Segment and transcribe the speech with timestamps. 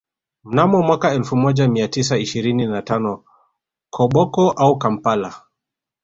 [0.43, 3.23] Mnamo mwaka elfu moja mia tisa ishirini na tano
[3.89, 5.33] Koboko au Kampala